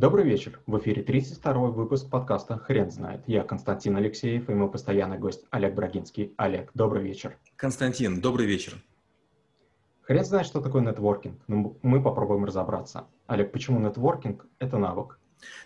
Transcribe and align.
Добрый 0.00 0.24
вечер. 0.24 0.58
В 0.66 0.78
эфире 0.78 1.02
32-й 1.02 1.72
выпуск 1.72 2.08
подкаста 2.08 2.56
«Хрен 2.56 2.90
знает». 2.90 3.20
Я 3.26 3.42
Константин 3.42 3.98
Алексеев 3.98 4.48
и 4.48 4.54
мой 4.54 4.70
постоянный 4.70 5.18
гость 5.18 5.44
Олег 5.50 5.74
Брагинский. 5.74 6.32
Олег, 6.38 6.70
добрый 6.72 7.02
вечер. 7.02 7.36
Константин, 7.56 8.22
добрый 8.22 8.46
вечер. 8.46 8.82
Хрен 10.00 10.24
знает, 10.24 10.46
что 10.46 10.62
такое 10.62 10.80
нетворкинг, 10.80 11.42
но 11.48 11.76
мы 11.82 12.02
попробуем 12.02 12.46
разобраться. 12.46 13.08
Олег, 13.26 13.52
почему 13.52 13.78
нетворкинг– 13.78 14.46
это 14.58 14.78
навык? 14.78 15.19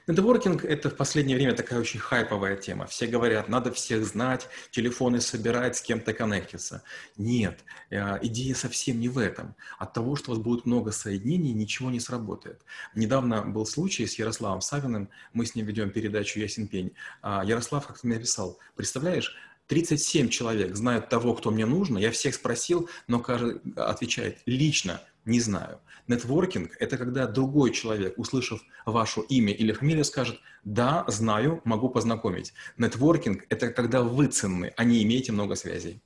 Нетворкинг– 0.06 0.64
это 0.66 0.90
в 0.90 0.96
последнее 0.96 1.36
время 1.36 1.54
такая 1.54 1.80
очень 1.80 2.00
хайповая 2.00 2.56
тема. 2.56 2.86
Все 2.86 3.06
говорят, 3.06 3.48
надо 3.48 3.72
всех 3.72 4.04
знать, 4.04 4.48
телефоны 4.70 5.20
собирать, 5.20 5.76
с 5.76 5.82
кем-то 5.82 6.12
коннектиться. 6.12 6.82
Нет, 7.16 7.64
э, 7.90 8.18
идея 8.22 8.54
совсем 8.54 9.00
не 9.00 9.08
в 9.08 9.18
этом. 9.18 9.54
От 9.78 9.92
того, 9.94 10.16
что 10.16 10.32
у 10.32 10.34
вас 10.34 10.42
будет 10.42 10.66
много 10.66 10.92
соединений, 10.92 11.52
ничего 11.52 11.90
не 11.90 12.00
сработает. 12.00 12.62
Недавно 12.94 13.42
был 13.42 13.66
случай 13.66 14.06
с 14.06 14.18
Ярославом 14.18 14.60
Савиным, 14.60 15.08
мы 15.32 15.46
с 15.46 15.54
ним 15.54 15.66
ведем 15.66 15.90
передачу 15.90 16.38
«Ясен 16.38 16.68
пень». 16.68 16.92
А 17.22 17.44
Ярослав 17.44 17.86
как-то 17.86 18.06
мне 18.06 18.16
написал, 18.16 18.58
представляешь, 18.76 19.36
37 19.68 20.28
человек 20.28 20.76
знают 20.76 21.08
того, 21.08 21.34
кто 21.34 21.50
мне 21.50 21.64
нужно, 21.64 21.96
я 21.96 22.10
всех 22.10 22.34
спросил, 22.34 22.90
но 23.08 23.20
каждый 23.20 23.60
отвечает 23.76 24.38
лично– 24.44 25.00
не 25.24 25.40
знаю. 25.40 25.80
Нетворкинг– 26.06 26.76
это 26.80 26.98
когда 26.98 27.26
другой 27.26 27.72
человек, 27.72 28.18
услышав 28.18 28.60
ваше 28.84 29.20
имя 29.22 29.52
или 29.52 29.72
фамилию, 29.72 30.04
скажет 30.04 30.38
«да, 30.64 31.04
знаю, 31.08 31.60
могу 31.64 31.88
познакомить». 31.88 32.52
Нетворкинг– 32.76 33.44
это 33.48 33.70
когда 33.70 34.02
вы 34.02 34.26
ценны, 34.26 34.72
а 34.76 34.84
не 34.84 35.02
имеете 35.02 35.32
много 35.32 35.54
связей. 35.54 36.02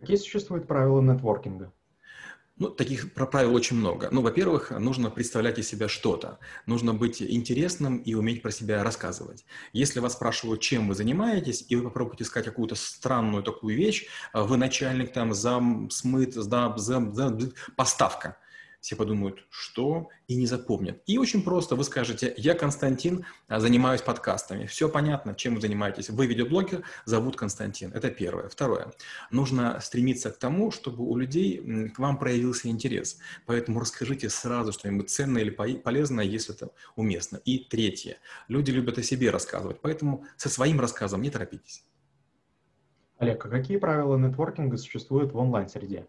Какие 0.00 0.16
существуют 0.16 0.66
правила 0.66 1.00
нетворкинга? 1.00 1.72
Ну, 2.60 2.68
таких 2.68 3.14
правил 3.14 3.54
очень 3.54 3.76
много. 3.76 4.10
Ну, 4.12 4.20
во-первых, 4.20 4.70
нужно 4.70 5.08
представлять 5.08 5.58
из 5.58 5.66
себя 5.66 5.88
что-то. 5.88 6.38
Нужно 6.66 6.92
быть 6.92 7.22
интересным 7.22 7.96
и 7.96 8.12
уметь 8.12 8.42
про 8.42 8.50
себя 8.50 8.84
рассказывать. 8.84 9.46
Если 9.72 9.98
вас 9.98 10.12
спрашивают, 10.12 10.60
чем 10.60 10.86
вы 10.86 10.94
занимаетесь, 10.94 11.64
и 11.70 11.76
вы 11.76 11.84
попробуете 11.84 12.24
искать 12.24 12.44
какую-то 12.44 12.74
странную 12.74 13.42
такую 13.42 13.78
вещь, 13.78 14.08
вы 14.34 14.58
начальник 14.58 15.14
там, 15.14 15.32
зам, 15.32 15.88
смыт, 15.88 16.34
зам, 16.34 16.76
зам, 16.76 17.14
зам, 17.14 17.38
поставка– 17.76 18.36
все 18.80 18.96
подумают, 18.96 19.44
что, 19.50 20.08
и 20.26 20.36
не 20.36 20.46
запомнят. 20.46 21.02
И 21.06 21.18
очень 21.18 21.42
просто, 21.42 21.76
вы 21.76 21.84
скажете, 21.84 22.32
я 22.36 22.54
Константин, 22.54 23.26
а, 23.48 23.60
занимаюсь 23.60 24.00
подкастами. 24.00 24.66
Все 24.66 24.88
понятно, 24.88 25.34
чем 25.34 25.54
вы 25.54 25.60
занимаетесь. 25.60 26.08
Вы 26.10 26.26
видеоблогер, 26.26 26.82
зовут 27.04 27.36
Константин. 27.36 27.92
Это 27.92 28.10
первое. 28.10 28.48
Второе. 28.48 28.92
Нужно 29.30 29.78
стремиться 29.80 30.30
к 30.30 30.38
тому, 30.38 30.70
чтобы 30.70 31.04
у 31.04 31.16
людей 31.16 31.90
к 31.90 31.98
вам 31.98 32.18
проявился 32.18 32.68
интерес. 32.68 33.18
Поэтому 33.46 33.80
расскажите 33.80 34.30
сразу 34.30 34.72
что-нибудь 34.72 35.10
ценное 35.10 35.42
или 35.42 35.50
полезное, 35.50 36.24
если 36.24 36.54
это 36.54 36.70
уместно. 36.96 37.36
И 37.44 37.58
третье. 37.58 38.18
Люди 38.48 38.70
любят 38.70 38.98
о 38.98 39.02
себе 39.02 39.30
рассказывать, 39.30 39.80
поэтому 39.80 40.24
со 40.36 40.48
своим 40.48 40.80
рассказом 40.80 41.20
не 41.22 41.30
торопитесь. 41.30 41.84
Олег, 43.18 43.44
а 43.44 43.50
какие 43.50 43.76
правила 43.76 44.16
нетворкинга 44.16 44.78
существуют 44.78 45.32
в 45.32 45.36
онлайн-среде? 45.36 46.06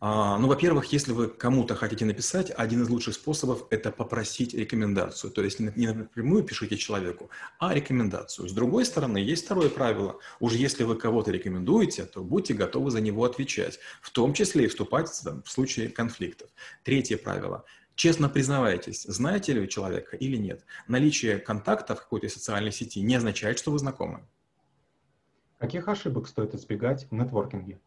А, 0.00 0.38
ну, 0.38 0.46
во-первых, 0.46 0.92
если 0.92 1.12
вы 1.12 1.28
кому-то 1.28 1.74
хотите 1.74 2.04
написать, 2.04 2.52
один 2.56 2.82
из 2.82 2.88
лучших 2.88 3.14
способов– 3.14 3.66
это 3.70 3.90
попросить 3.90 4.54
рекомендацию. 4.54 5.32
То 5.32 5.42
есть 5.42 5.58
не 5.58 5.88
напрямую 5.88 6.44
пишите 6.44 6.76
человеку, 6.76 7.30
а 7.58 7.74
рекомендацию. 7.74 8.48
С 8.48 8.52
другой 8.52 8.84
стороны, 8.84 9.18
есть 9.18 9.44
второе 9.44 9.68
правило. 9.68 10.20
Уж 10.38 10.52
если 10.52 10.84
вы 10.84 10.94
кого-то 10.94 11.32
рекомендуете, 11.32 12.04
то 12.04 12.22
будьте 12.22 12.54
готовы 12.54 12.92
за 12.92 13.00
него 13.00 13.24
отвечать, 13.24 13.80
в 14.00 14.10
том 14.10 14.34
числе 14.34 14.66
и 14.66 14.68
вступать 14.68 15.08
в 15.08 15.50
случае 15.50 15.88
конфликтов. 15.88 16.48
Третье 16.84 17.16
правило– 17.16 17.64
честно 17.98 18.28
признавайтесь, 18.28 19.02
знаете 19.02 19.52
ли 19.52 19.60
вы 19.60 19.66
человека 19.66 20.16
или 20.16 20.36
нет. 20.36 20.64
Наличие 20.86 21.38
контакта 21.38 21.96
в 21.96 22.02
какой-то 22.02 22.28
социальной 22.28 22.70
сети 22.70 23.02
не 23.02 23.16
означает, 23.16 23.58
что 23.58 23.72
вы 23.72 23.78
знакомы. 23.80 24.20
Каких 25.58 25.88
ошибок 25.88 26.28
стоит 26.28 26.54
избегать 26.54 27.08
в 27.10 27.14
нетворкинге? 27.14 27.80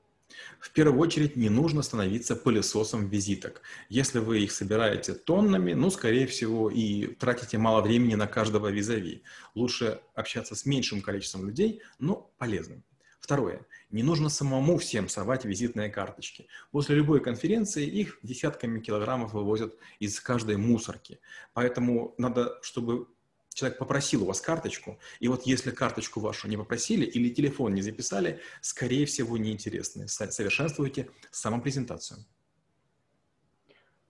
В 0.59 0.71
первую 0.71 0.99
очередь 0.99 1.35
не 1.35 1.49
нужно 1.49 1.81
становиться 1.81 2.35
пылесосом 2.35 3.07
визиток. 3.07 3.61
Если 3.89 4.19
вы 4.19 4.41
их 4.41 4.51
собираете 4.51 5.13
тоннами, 5.13 5.73
ну, 5.73 5.89
скорее 5.89 6.27
всего, 6.27 6.69
и 6.69 7.07
тратите 7.15 7.57
мало 7.57 7.81
времени 7.81 8.15
на 8.15 8.27
каждого 8.27 8.69
визави. 8.69 9.23
Лучше 9.55 10.01
общаться 10.13 10.55
с 10.55 10.65
меньшим 10.65 11.01
количеством 11.01 11.47
людей, 11.47 11.81
но 11.99 12.31
полезным. 12.37 12.83
Второе. 13.21 13.65
Не 13.91 14.01
нужно 14.01 14.29
самому 14.29 14.77
всем 14.79 15.07
совать 15.07 15.45
визитные 15.45 15.89
карточки. 15.89 16.47
После 16.71 16.95
любой 16.95 17.21
конференции 17.21 17.85
их 17.85 18.17
десятками 18.23 18.79
килограммов 18.79 19.33
вывозят 19.33 19.77
из 19.99 20.19
каждой 20.19 20.57
мусорки. 20.57 21.19
Поэтому 21.53 22.15
надо, 22.17 22.57
чтобы 22.63 23.07
человек 23.61 23.77
попросил 23.77 24.23
у 24.23 24.25
вас 24.25 24.41
карточку, 24.41 24.97
и 25.19 25.27
вот 25.27 25.43
если 25.45 25.69
карточку 25.71 26.19
вашу 26.19 26.47
не 26.47 26.57
попросили 26.57 27.05
или 27.05 27.29
телефон 27.29 27.75
не 27.75 27.81
записали, 27.81 28.39
скорее 28.61 29.05
всего, 29.05 29.37
неинтересны. 29.37 30.07
Совершенствуйте 30.07 31.09
самопрезентацию. 31.29 32.25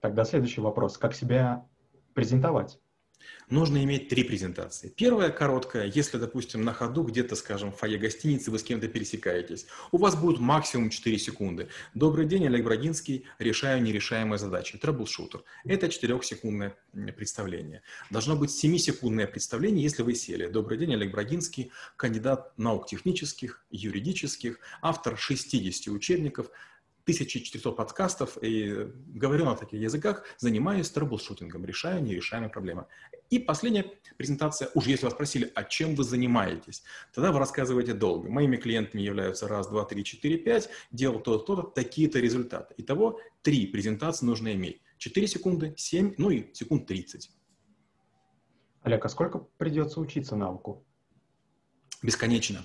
Тогда 0.00 0.24
следующий 0.24 0.62
вопрос. 0.62 0.96
Как 0.96 1.14
себя 1.14 1.68
презентовать? 2.14 2.78
Нужно 3.50 3.82
иметь 3.84 4.08
три 4.08 4.24
презентации. 4.24 4.88
Первая 4.88 5.30
короткая, 5.30 5.86
если, 5.86 6.18
допустим, 6.18 6.64
на 6.64 6.72
ходу 6.72 7.02
где-то, 7.02 7.36
скажем, 7.36 7.72
в 7.72 7.76
фойе 7.76 7.98
гостиницы 7.98 8.50
вы 8.50 8.58
с 8.58 8.62
кем-то 8.62 8.88
пересекаетесь, 8.88 9.66
у 9.90 9.98
вас 9.98 10.16
будет 10.16 10.40
максимум 10.40 10.90
4 10.90 11.18
секунды. 11.18 11.68
Добрый 11.94 12.26
день, 12.26 12.46
Олег 12.46 12.64
Брагинский, 12.64 13.26
решаю 13.38 13.82
нерешаемые 13.82 14.38
задачи. 14.38 14.78
Troubleshooter. 14.78 15.44
Это 15.64 15.86
4-секундное 15.86 16.76
представление. 17.16 17.82
Должно 18.10 18.36
быть 18.36 18.50
7-секундное 18.50 19.26
представление, 19.26 19.82
если 19.82 20.02
вы 20.02 20.14
сели. 20.14 20.46
Добрый 20.46 20.78
день, 20.78 20.94
Олег 20.94 21.12
Брагинский, 21.12 21.72
кандидат 21.96 22.56
наук 22.58 22.86
технических, 22.86 23.64
юридических, 23.70 24.58
автор 24.80 25.18
60 25.18 25.92
учебников, 25.92 26.50
1400 27.02 27.72
подкастов 27.72 28.38
и 28.42 28.88
говорю 29.08 29.44
на 29.44 29.56
таких 29.56 29.80
языках, 29.80 30.24
занимаюсь 30.38 30.90
troubleshooting 30.90 31.52
ом, 31.52 31.64
решаю 31.64 32.02
нерешаемые 32.02 32.50
проблемы. 32.50 32.86
И 33.30 33.38
последняя 33.38 33.86
презентация, 34.16 34.70
уж 34.74 34.86
если 34.86 35.04
вас 35.06 35.14
спросили, 35.14 35.50
а 35.54 35.64
чем 35.64 35.94
вы 35.94 36.04
занимаетесь, 36.04 36.82
тогда 37.14 37.32
вы 37.32 37.38
рассказываете 37.38 37.94
долго. 37.94 38.28
Моими 38.28 38.56
клиентами 38.56 39.02
являются 39.02 39.48
раз, 39.48 39.68
два, 39.68 39.84
три, 39.84 40.04
четыре, 40.04 40.38
пять, 40.38 40.68
делал 40.90 41.20
то-то, 41.20 41.44
то-то, 41.44 41.62
такие-то 41.62 42.20
результаты. 42.20 42.74
Итого 42.76 43.20
три 43.42 43.66
презентации 43.66 44.26
нужно 44.26 44.52
иметь. 44.52 44.80
4 44.98 45.26
секунды, 45.26 45.74
7, 45.76 46.14
ну 46.16 46.30
и 46.30 46.54
секунд 46.54 46.86
30. 46.86 47.28
Олег, 48.82 49.04
а 49.04 49.08
сколько 49.08 49.38
придется 49.38 49.98
учиться 49.98 50.36
навыку? 50.36 50.86
Бесконечно. 52.02 52.64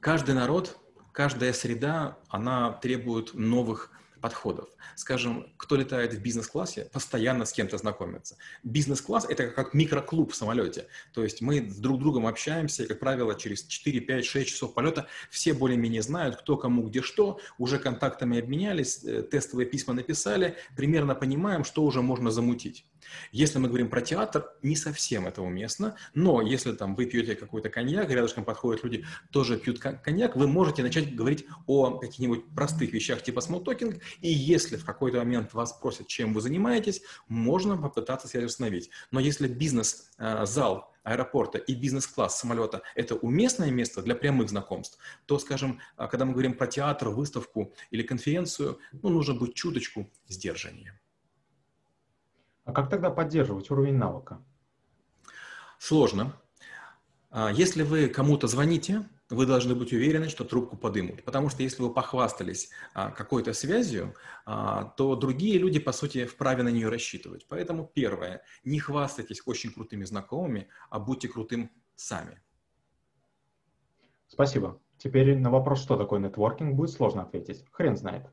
Каждый 0.00 0.34
народ 0.34 0.78
каждая 1.12 1.52
среда, 1.52 2.18
она 2.28 2.72
требует 2.72 3.34
новых 3.34 3.90
подходов. 4.22 4.68
Скажем, 4.94 5.52
кто 5.58 5.76
летает 5.76 6.14
в 6.14 6.22
бизнес-классе, 6.22 6.88
постоянно 6.92 7.44
с 7.44 7.52
кем-то 7.52 7.76
знакомится. 7.76 8.36
Бизнес-класс– 8.62 9.26
это 9.28 9.48
как 9.48 9.74
микроклуб 9.74 10.32
в 10.32 10.36
самолете. 10.36 10.86
То 11.12 11.24
есть 11.24 11.42
мы 11.42 11.68
с 11.68 11.76
друг 11.76 11.98
другом 11.98 12.26
общаемся, 12.26 12.84
и, 12.84 12.86
как 12.86 13.00
правило, 13.00 13.34
через 13.34 13.64
4, 13.64 14.00
5, 14.00 14.24
6 14.24 14.48
часов 14.48 14.74
полета 14.74 15.08
все 15.28 15.52
более-менее 15.52 16.02
знают, 16.02 16.36
кто 16.36 16.56
кому 16.56 16.84
где 16.88 17.02
что, 17.02 17.40
уже 17.58 17.78
контактами 17.78 18.38
обменялись, 18.38 19.04
э, 19.04 19.22
тестовые 19.22 19.66
письма 19.66 19.92
написали, 19.92 20.56
примерно 20.76 21.14
понимаем, 21.14 21.64
что 21.64 21.82
уже 21.82 22.00
можно 22.00 22.30
замутить. 22.30 22.86
Если 23.30 23.58
мы 23.58 23.68
говорим 23.68 23.88
про 23.88 24.00
театр, 24.00 24.50
не 24.62 24.76
совсем 24.76 25.26
это 25.26 25.42
уместно, 25.42 25.96
но 26.14 26.42
если 26.42 26.72
там 26.72 26.94
вы 26.94 27.06
пьете 27.06 27.34
какой-то 27.34 27.68
коньяк, 27.70 28.10
рядышком 28.10 28.44
подходят 28.44 28.84
люди, 28.84 29.04
тоже 29.30 29.58
пьют 29.58 29.78
коньяк, 29.78 30.36
вы 30.36 30.46
можете 30.46 30.82
начать 30.82 31.14
говорить 31.14 31.44
о 31.66 31.98
каких-нибудь 31.98 32.46
простых 32.54 32.92
вещах 32.92 33.22
типа 33.22 33.40
смолтокинг, 33.40 34.02
и 34.20 34.32
если 34.32 34.76
в 34.76 34.84
какой-то 34.84 35.18
момент 35.18 35.52
вас 35.54 35.70
спросят, 35.70 36.06
чем 36.06 36.34
вы 36.34 36.40
занимаетесь, 36.40 37.02
можно 37.28 37.76
попытаться 37.76 38.28
связь 38.28 38.44
установить. 38.44 38.90
Но 39.10 39.20
если 39.20 39.48
бизнес-зал 39.48 40.78
э, 40.78 40.92
аэропорта 41.04 41.58
и 41.58 41.74
бизнес-класс 41.74 42.38
самолета– 42.38 42.82
это 42.94 43.14
уместное 43.16 43.70
место 43.70 44.02
для 44.02 44.14
прямых 44.14 44.48
знакомств, 44.48 44.98
то, 45.26 45.38
скажем, 45.38 45.80
э, 45.96 46.06
когда 46.08 46.24
мы 46.24 46.32
говорим 46.32 46.54
про 46.54 46.66
театр, 46.66 47.08
выставку 47.08 47.74
или 47.90 48.02
конференцию, 48.02 48.78
ну, 48.92 49.08
нужно 49.08 49.34
быть 49.34 49.54
чуточку 49.54 50.10
сдержаннее. 50.28 50.98
А 52.64 52.72
как 52.72 52.88
тогда 52.88 53.10
поддерживать 53.10 53.70
уровень 53.70 53.96
навыка? 53.96 54.42
Сложно. 55.78 56.32
А, 57.30 57.50
если 57.50 57.82
вы 57.82 58.08
кому-то 58.08 58.46
звоните, 58.46 59.08
вы 59.30 59.46
должны 59.46 59.74
быть 59.74 59.92
уверены, 59.92 60.28
что 60.28 60.44
трубку 60.44 60.76
подымут. 60.76 61.24
Потому 61.24 61.48
что 61.48 61.62
если 61.62 61.82
вы 61.82 61.92
похвастались 61.92 62.70
а, 62.94 63.10
какой-то 63.10 63.52
связью, 63.52 64.14
а, 64.44 64.84
то 64.96 65.16
другие 65.16 65.58
люди, 65.58 65.80
по 65.80 65.92
сути, 65.92 66.26
вправе 66.26 66.62
на 66.62 66.68
нее 66.68 66.88
рассчитывать. 66.88 67.46
Поэтому 67.48 67.90
первое, 67.92 68.42
не 68.64 68.78
хвастайтесь 68.78 69.42
очень 69.46 69.72
крутыми 69.72 70.04
знакомыми, 70.04 70.68
а 70.90 71.00
будьте 71.00 71.28
крутым 71.28 71.70
сами. 71.96 72.40
Спасибо. 74.28 74.80
Теперь 74.98 75.36
на 75.36 75.50
вопрос, 75.50 75.82
что 75.82 75.96
такое 75.96 76.20
нетворкинг, 76.20 76.76
будет 76.76 76.90
сложно 76.90 77.22
ответить. 77.22 77.64
Хрен 77.72 77.96
знает. 77.96 78.26